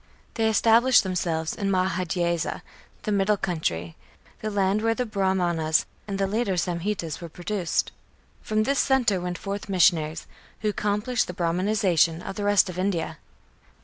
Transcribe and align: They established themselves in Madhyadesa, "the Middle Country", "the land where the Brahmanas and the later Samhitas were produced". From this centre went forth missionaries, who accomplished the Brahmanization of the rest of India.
They 0.33 0.47
established 0.49 1.03
themselves 1.03 1.53
in 1.53 1.69
Madhyadesa, 1.69 2.63
"the 3.03 3.11
Middle 3.11 3.37
Country", 3.37 3.95
"the 4.39 4.49
land 4.49 4.81
where 4.81 4.95
the 4.95 5.05
Brahmanas 5.05 5.85
and 6.07 6.17
the 6.17 6.25
later 6.25 6.57
Samhitas 6.57 7.21
were 7.21 7.29
produced". 7.29 7.91
From 8.41 8.63
this 8.63 8.79
centre 8.79 9.21
went 9.21 9.37
forth 9.37 9.69
missionaries, 9.69 10.25
who 10.61 10.69
accomplished 10.69 11.27
the 11.27 11.35
Brahmanization 11.35 12.23
of 12.23 12.35
the 12.35 12.43
rest 12.45 12.67
of 12.67 12.79
India. 12.79 13.19